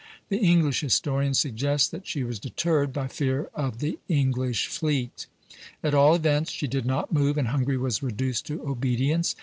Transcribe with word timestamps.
The 0.29 0.39
English 0.39 0.81
historian 0.81 1.35
suggests 1.35 1.87
that 1.89 2.07
she 2.07 2.23
was 2.23 2.39
deterred 2.39 2.91
by 2.91 3.07
fear 3.07 3.51
of 3.53 3.77
the 3.77 3.99
English 4.09 4.65
fleet; 4.65 5.27
at 5.83 5.93
all 5.93 6.15
events 6.15 6.49
she 6.49 6.65
did 6.65 6.87
not 6.87 7.13
move, 7.13 7.37
and 7.37 7.49
Hungary 7.49 7.77
was 7.77 8.01
reduced 8.01 8.47
to 8.47 8.67
obedience. 8.67 9.35